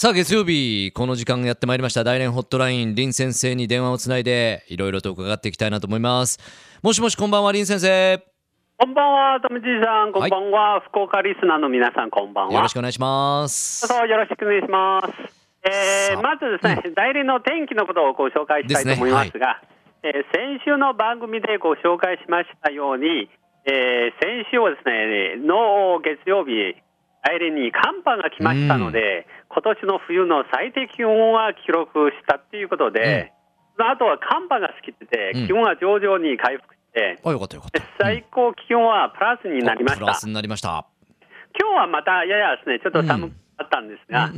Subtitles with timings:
[0.00, 2.04] さあ月曜日この時間やってまいりました。
[2.04, 6.38] 大連ホットライン林先生に電話をつないでいろいろと伺っていきたいなと思います。
[6.82, 8.24] もしもしこんばんは林先生。
[8.78, 12.54] こんばんは、とみじいさん、こんばんは、福岡リスナーの皆さん、こんばんは。
[12.54, 13.86] よろしくお願いします。
[13.86, 15.12] どうぞよろしくお願いします。
[15.68, 19.60] えー、まずですね、代理の天気のことをご紹介したいと思いますが、
[20.02, 23.28] えー先週の番組でご紹介しましたように、
[23.66, 26.72] えー先週はですね、の月曜日、
[27.22, 33.32] 代理に寒波が来ましたので、今年の冬の最低気温は記録したっていうことで、
[33.76, 37.82] その後は寒波が過ぎててうん、気温は徐々に回復して、あよかったよかった。
[38.00, 40.00] 最高気温はプラスになりました。
[40.00, 40.14] プラ。
[40.14, 40.86] スになりました。
[41.58, 44.14] 今日はまたややですね、ちょっと寒かったんですうん。
[44.14, 44.30] が、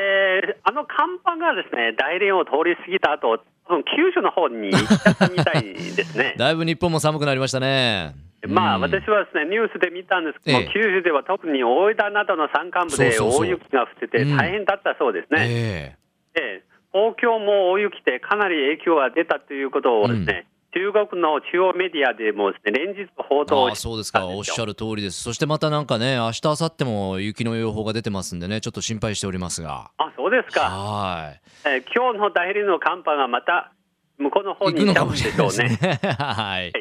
[0.00, 0.20] えー
[0.62, 6.34] あの寒波がですね、大連を通り過ぎた後、多分九州の方に行っちゃったみたいですね。
[6.38, 10.66] だいぶ日本も寒くなりましたねまあ、うん私はですね、ニュースで見たんですけども、え。
[10.68, 14.36] え九州では特に大分などの山間部で大雪が降っててうん。
[14.36, 15.46] 大変だったそうですね。
[15.48, 15.96] え
[16.34, 16.62] え。
[16.62, 24.26] え東京も大雪でかなり影響が出たということをですね、中国の中央メディアでもですね、連日報え道しああそうですか。
[24.26, 25.22] おっしゃるる通りです。
[25.22, 29.90] そしてまたなんかね明日明後日も雪の予報が出てますんでねちょっと心配しておりますが。
[29.98, 30.62] あ、そうですか。
[30.62, 31.40] はい。
[31.66, 33.72] えー今日の大連の寒波がまた
[34.20, 35.68] 向こうの方行くのに行っちゃうんかもしれないでしょうね。
[35.70, 36.72] ですねはい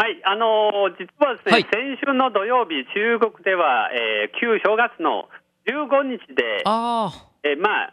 [0.00, 5.28] はい、あのー実はですね、はい先週の土曜日、中国では、えー旧正月の
[5.68, 7.92] 15日で、ああえーま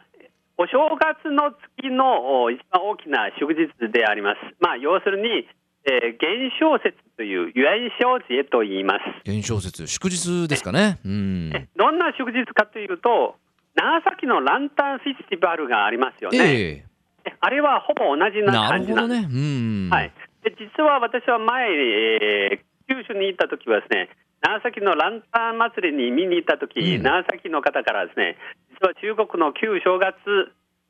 [0.56, 4.40] お正月の月のお一番大きな祝日であります。
[4.58, 5.46] まあ、要するに、
[5.84, 9.28] えー元宵節という元宵節と言います。
[9.28, 13.36] 元宵節祝日ですかねうんえどんな祝日かというと、
[13.74, 16.38] 長崎のランタンフェスティバルがありますよね。
[16.38, 16.88] ええ
[17.40, 19.20] あれはほぼ同じえななるほど感じなんです。
[19.22, 19.90] ねうん。
[19.90, 20.12] はい、
[20.44, 24.08] で実は私は前、えー九州に行った時はですね、
[24.40, 27.02] 長崎のランタン祭りに見に行った時、うん。
[27.02, 28.38] 長崎の方からですね、
[28.80, 30.16] 実は中国の旧正月、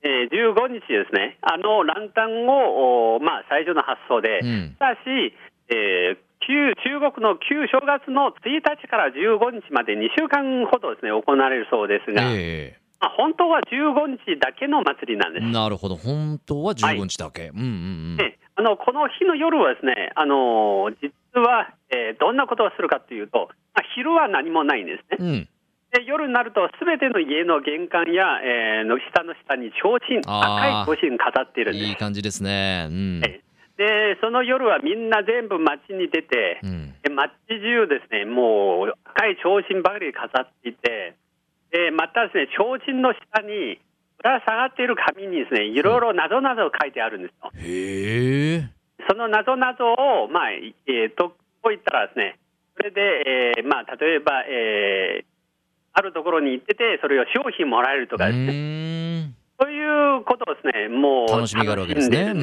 [0.07, 4.77] えー15日ですね、あのランタンを、おまあ、最初の発想で、うん。
[4.79, 5.35] ただし、
[5.75, 12.23] えー旧中国の旧正月の1日から15日まで2週間ほどですね、行われるそうですが、
[13.01, 15.47] あ、本当は15日だけの祭りなんです。
[15.47, 15.51] え。
[15.51, 15.97] なるほど。
[15.97, 17.69] 本当は15日だけ、うんうんう
[18.15, 18.17] ん。
[18.17, 25.25] であのこの日の夜はですね、あの実は、えーどんなことをするかというと、まあ、昼は何もないんですね。
[25.25, 25.49] うん。
[25.93, 31.87] で夜になると、すべての家の玄関や、えーの下の下に提灯、赤い提灯飾っているんです。
[31.87, 32.89] いい感じですね。
[32.91, 33.23] うん。
[33.25, 33.41] え
[33.79, 36.95] で、その夜はみんな全部街に出て、うん。
[37.01, 41.15] で街中ですね、もう赤い提灯ばかり飾っていて、
[41.71, 43.81] でまたですね、提灯の下に、
[44.19, 47.51] ぶら下がっている紙にですね、いろいろ謎々書いてあるんですよ。
[47.55, 48.69] へえ。
[49.09, 49.71] その謎々
[50.25, 51.31] を、まあ、えー、と、
[51.63, 52.39] こう言ったらですね、
[52.77, 53.01] それで、
[53.57, 55.39] えーまあ、例えば、えー
[55.99, 62.35] あるところに行ってて、それを商品もらえるとうかですね、そういうことをですね、もう楽しみがあるわけですね。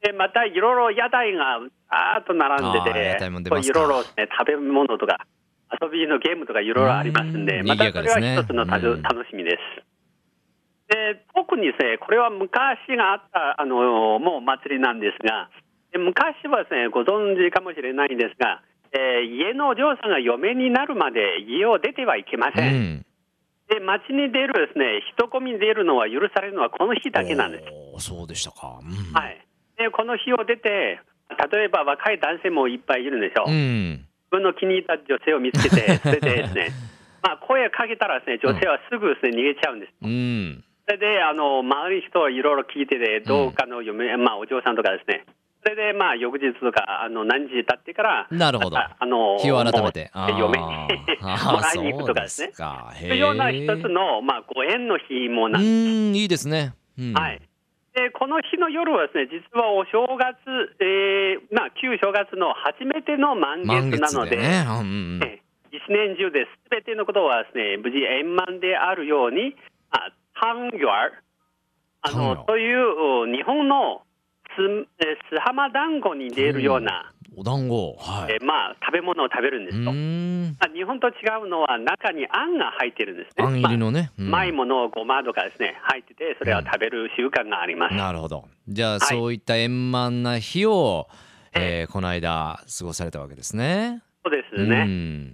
[0.00, 1.56] でまたいろいろ屋台が
[1.88, 5.26] あーっと並んでて、いろいろね、食べ物とか、
[5.72, 9.86] 遊びのゲームとかいろいろありますんで、うんまたそれは一つの楽しみです。
[10.88, 15.50] で特にですね、これは昔があったあのもう祭りなんですが、
[15.92, 18.62] で昔はですね、ご存知かもしれないんですが、
[18.92, 23.02] えー家のお嬢さんが嫁になるまで家を出てはいけまうせん。
[23.02, 23.06] ん
[23.68, 27.58] で、街に出るですね、人混みに出るのは許されるのはこの日だけなんで
[27.98, 28.06] す。
[28.06, 29.44] そうでしたか、うん、はい。
[29.76, 31.00] で、この日を出て、
[31.50, 33.50] 例えば若い男性もいっぱいいるんでしょう。
[33.50, 36.68] うん自分の気に入った女性を見つけて、 それでですね、
[37.22, 39.92] まあ声かけたらですね、女性はすぐですね、逃げちゃうんです。
[40.02, 40.64] うん。
[40.86, 45.24] それで、あの、周りの人はいろいろ聞いてて、どうかの嫁、まあお嬢さんとかですね、
[45.66, 48.78] それで、まあ翌日とか、あの、何時経ってから、なるほど。
[48.78, 50.12] あの、日を改めて。
[50.38, 52.52] 嫁あに もーらいに行くとかですね。
[52.52, 57.42] そういうような一ーつの、まあ、ご縁の日もうなんですーんいいですね、うん、はい。
[57.96, 60.36] で、この日の夜はですね、実はお正月、
[60.84, 65.20] えー、まあ、旧正月の初めての満満月なので、ね、うん
[65.72, 66.52] 一年中です。
[66.68, 69.56] すべてのことはですね、無事円満であるように、
[69.90, 70.84] あ、単元
[72.02, 74.02] あの、というう日本の
[74.52, 77.96] す、浜団子に出るような、お団子。
[77.98, 78.32] はい。
[78.32, 79.92] えーまあ、食べ物を食べるんうですよ。
[79.92, 80.56] ーん。
[80.58, 81.12] まあ、日本と違
[81.44, 83.44] うのは中にあんが入ってるんですね。
[83.44, 84.30] あん入りのね、うん。
[84.30, 87.94] まいもの、ごまとかですね、入ってて、それを食べる習慣があります。
[87.94, 88.44] なるほど。
[88.68, 89.00] じゃあ、い。
[89.00, 91.08] そういった円満な日を、
[91.54, 94.02] ええーこの間過ごされたわけですね。
[94.24, 94.84] そうですうね。
[94.84, 95.32] ん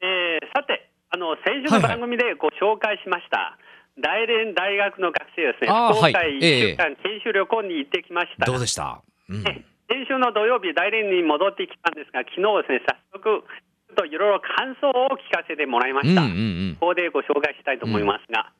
[0.00, 3.58] えーさて、あの先週の番組でご紹介しました、
[4.00, 8.46] 大連大学の学生ですね、あー福岡はい1週間研修旅行に行ってきました。
[8.46, 13.42] どうでした、うん、え先週の土曜日、大連に戻ってきたんですが、昨日ですね、早速、
[13.88, 16.22] ちょっといろいろ感想を聞かせてもらいました。
[16.22, 16.40] うんうんう
[16.72, 16.76] ん。
[16.78, 18.52] ここでご紹介したいと思いますが、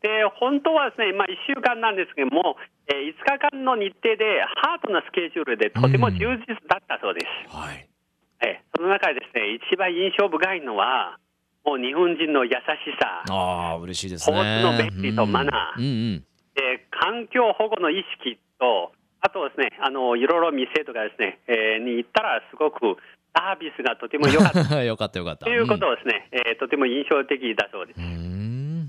[0.00, 2.56] で本当はですね、まあ、1週間なんですけども、
[2.92, 7.56] えー5日間の日程で、ハードなスケジュールでとても充実だったそうです。
[7.56, 7.88] はい。
[8.44, 11.18] えーその中でですね、一番印象深いのは、
[11.64, 12.56] もう日本人の優し
[13.00, 14.36] さ、ああ嬉しいですね。
[14.36, 15.80] 交通の便利とマナー。
[15.80, 15.88] うんう
[16.20, 16.24] ん
[16.56, 18.92] えー環境保護の意識と、
[19.24, 23.00] あとですね、あのいろいろ店とかですね、えーに行ったら、すごく
[23.32, 24.76] サービスがとても良かった。
[24.76, 25.46] うんよかったよかった。
[25.46, 28.00] ということをですね、えーとても印象的だそうです。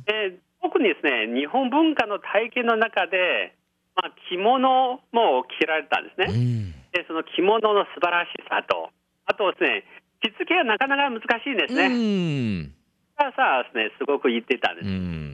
[0.06, 3.56] で特にですね日本文化の体験の中で、
[3.96, 6.72] まあ、着物も着られたんですね、うん。
[6.92, 8.92] でその着物の素晴らしさと、
[9.26, 9.84] あとですね、
[10.22, 12.74] 着付けはなかなか難しいんですね、うん。
[13.18, 14.88] さあさあですね、すごく言ってたんです。
[14.90, 15.25] うん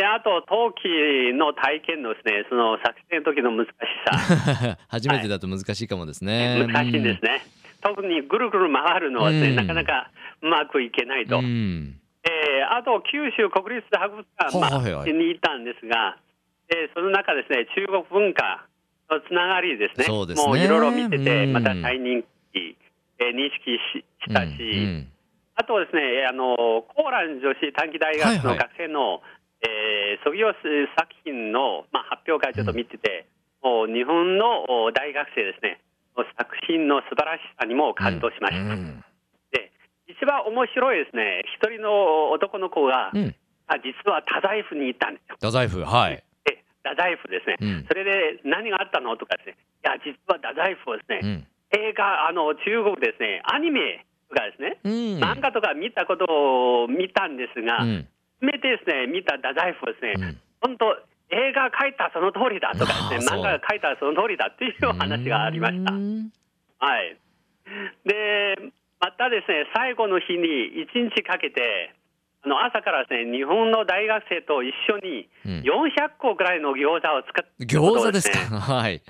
[0.00, 3.68] であと、陶器の体験のですねその作成の時の難し
[4.08, 6.56] さ、 初めてだと難しいかもですね。
[6.66, 7.42] 難しいんですね、
[7.82, 9.56] 特にぐるぐる回るのはですね、うん。
[9.56, 10.10] なかなか
[10.40, 11.38] うまくいけないと。
[11.38, 12.00] うん。
[12.24, 14.94] えーあと九州国立博物館、まあはいはい。
[15.02, 16.16] はいに行ったんですが、
[16.70, 18.64] えーその中ですね、中国文化
[19.10, 20.46] のつながりですね、そうですね。
[20.46, 21.52] もういろいろ見てて、うん。
[21.52, 22.22] また大人
[22.54, 22.76] 気、
[23.18, 25.06] えー認識ししたし、うん
[25.56, 26.56] あとですね、あの
[26.88, 28.46] コーラン女子短期大学はいはい。
[28.46, 29.20] の学生の、
[29.62, 33.26] えー卒業作品の、まあ、発表会ちょっと見てて、
[33.62, 35.80] もう日本のお大学生ですね、
[36.36, 38.74] 作品の素晴らしさにも感動しました。
[38.74, 39.04] うん。
[39.52, 39.72] で
[40.08, 43.34] 一番面白いですね、一人の男の子が、うん。
[43.66, 45.36] あ実は太宰府に行ったんですよ。
[45.36, 46.24] 太宰府はい。
[46.44, 47.86] で太宰府ですね、うん。
[47.86, 51.46] それで何があったのとかですね、いや、実は太宰府はですね、うん。
[51.80, 54.92] 映画、あの中国ですね、アニメとかですね、うん。
[55.22, 56.26] 漫画とか見たこと
[56.84, 58.08] を見たんですが、うん。
[58.10, 60.96] 初めてですね、見た太宰ですね、うん本当、
[61.30, 65.96] 映画描いたその通りだとかですね、漫画が描いたその通りだっていう話がありましたう。
[65.96, 66.30] ん
[66.78, 67.16] はい。
[68.04, 68.56] で、
[69.00, 71.94] またですね、最後の日に1日かけて、
[72.42, 78.38] あの朝からですね、日本の大学生と一緒にうん400個ぐらいの餃子を作った餃子ですか？
[78.38, 79.02] ね はい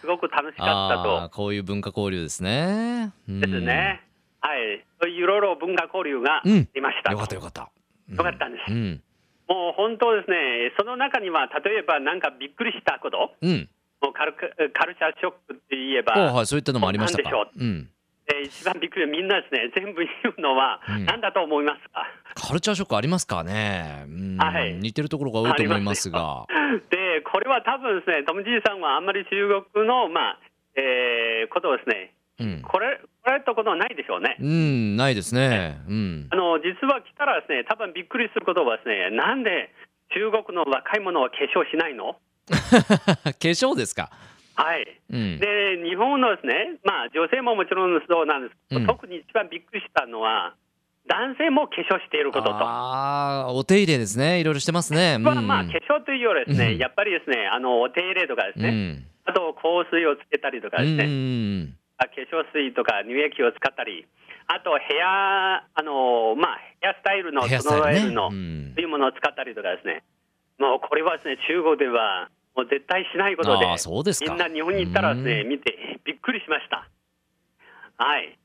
[0.00, 1.28] すごく楽しかったとああ。
[1.28, 4.00] こういう文化交流ですねうんですね。
[4.40, 4.84] はい。
[5.12, 7.12] いろいろ文化交流がうん出ました。
[7.12, 7.68] よかったよかったうん
[8.10, 8.72] よかったんです。
[8.72, 9.02] うん。
[9.48, 13.68] もう本当ですね、その中には例えばなんかびっくりしたこと、うん。
[14.00, 17.30] もうカルカカルチャーショックって言えば、おはいそういったのもありましたか？
[17.56, 17.64] う。
[17.64, 17.88] ん。
[18.30, 21.04] えー一番びっくり、みんなですね、全部言うのは、うん。
[21.06, 22.06] 何だと思いますか？
[22.34, 24.04] カルチャーショックありますかね？
[24.06, 24.36] うん。
[24.36, 24.74] はい。
[24.74, 26.46] 似てるところが多いと思いますが。
[26.90, 30.40] で、これは多分ですね、トム・ジーさんはあんまり中国の、まあ
[30.76, 32.62] えーことをですね、うん。
[32.62, 34.36] これ、これとことはないでしょうね。
[34.40, 35.76] うんないですね。
[35.86, 36.28] うん。
[36.30, 39.68] あの実は来たらですね、多分びっくりすることはですね、なんで
[40.16, 42.16] 中国の若い者は化粧しないの？
[42.48, 42.56] 化
[43.52, 44.08] 粧ですか？
[44.56, 44.98] はい。
[45.12, 45.38] うん。
[45.38, 48.86] で、日本のですね、まあ女性ももちろんそうなんですけど、うん。
[48.86, 50.54] 特に一番びっくりしたのは、
[51.06, 52.54] 男性も化粧していることと。
[52.54, 54.40] ああお手入れですね。
[54.40, 55.18] いろいろしてますね。
[55.18, 56.78] まあまあ、化粧というよりですね、うん。
[56.78, 59.04] やっぱりですね、あのお手入れとかですね、うん。
[59.26, 61.04] あと香水をつけたりとかですね、
[62.06, 64.06] 化粧水とか乳液を使ったり、
[64.46, 68.72] あとヘア、あのまあ、ヘアスタイルの整えるの、うん。
[68.74, 70.04] そういうものを使ったりとかですね、
[70.58, 75.48] もうこれはですね、中国ではもう絶対しないことで、でみんな日本に行ったらですね、うん。
[75.48, 76.88] 見てびっくりしました。
[77.98, 78.38] はい。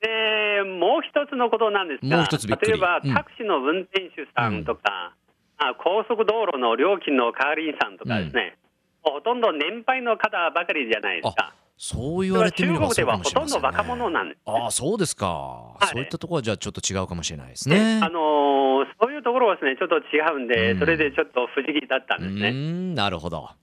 [0.00, 3.14] で、もう一つのことなんですが、例えばうん。
[3.14, 5.16] タクシーの運転手さんとか、
[5.58, 8.56] あ高速道路の料金の係員さんとかですね、
[9.04, 11.54] もうほとんど年配の方ばかりじゃないですか。
[11.82, 13.66] そう言われてみればそうかもしれませんね。
[13.68, 18.60] 若者なんです、ああそうですか、いそういったところはじゃあちょっと違うかもしれないですでねあのー
[19.00, 20.78] そういうところはですね、ちょっと違うんで、うん。
[20.78, 22.48] それでちょっと不思議だったんうですね。
[22.48, 23.48] ーんなるほど。
[23.48, 23.56] は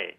[0.00, 0.16] い。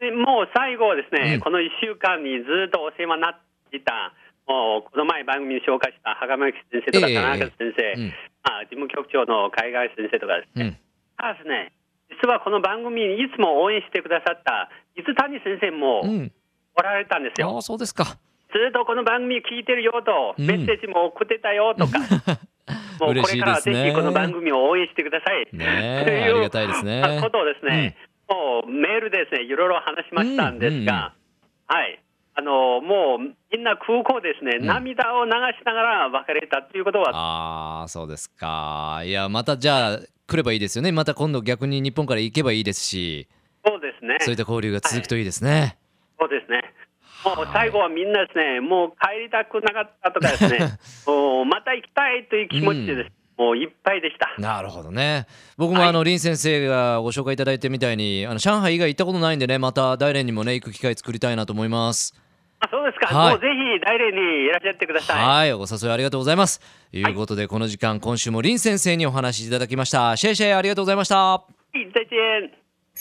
[0.00, 1.40] でもう最後はですね、うん。
[1.40, 4.12] この1週間にずっとお世話になっていた、
[4.48, 10.72] もうこの前番組に紹介した袴木先生とかええ田中先生、うんあ事務局長の海外先生とかですね、うん。
[10.72, 11.72] ですね、
[12.08, 16.32] 実はこの番組にいつも応援してくださった水谷先生もうん
[16.76, 17.54] おられたんですよ。
[17.54, 18.18] ああそうですか。
[18.52, 20.46] ずっとこの番組聞いてるよと、うん。
[20.46, 21.98] メッセージも送ってたよとか、
[22.98, 25.48] もうこれからぜひこの番組を応援してください。
[25.52, 27.02] ねというえありがたいですね。
[27.02, 27.96] あことをですね、
[28.28, 31.14] もうメールでですね、いろいろ話しましたんですが、
[31.66, 32.00] はい。
[32.34, 34.66] あのもうみんな空港ですね、うん。
[34.66, 35.34] 涙を流し
[35.64, 39.02] ながら別れたということは、ああそうですか。
[39.04, 40.90] いやまたじゃあ来ればいいですよね。
[40.90, 43.28] また今度逆に日本から行けばいいですし。
[43.64, 45.76] そうですね、そういった交流が続くといいですね、
[46.20, 46.62] そうですね。
[47.24, 50.58] もう最後はみんなですね、もう帰りたくなかったとかですね、
[51.06, 54.34] もうまた行きたいという気持ちでです、もういっぱいでした。
[54.38, 62.14] なるほどね僕もはいあの林先生がご紹介いただいてみたいにあの上海以外行ったことないんでねまた大連にもね行く機会作りたいなと思います
[62.60, 65.24] あそうですか、はいもうぜひ大連にいらっしゃってください。
[65.24, 66.60] はい、お誘いありがとうございます。
[66.90, 70.14] ということで、この時間、今週も林先生にお話しいただきました。
[70.16, 71.42] シェイシェイありがとうございました。